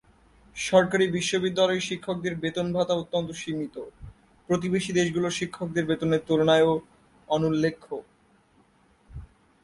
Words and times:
সরকারি 0.55 1.05
বিশ্ববিদ্যালয়ের 1.07 1.81
শিক্ষকদের 1.81 2.33
বেতন-ভাতা 2.35 2.93
অত্যন্ত 2.93 3.29
সীমিত, 3.31 3.75
প্রতিবেশী 4.49 4.91
দেশগুলোর 4.93 5.37
শিক্ষকদের 5.39 5.83
বেতনের 5.85 6.21
তুলনায়ও 6.27 6.73
অনুল্লেখ্য। 7.27 7.89